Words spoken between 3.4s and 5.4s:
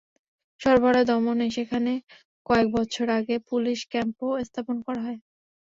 Police ক্যাম্পও স্থাপন করা হয়।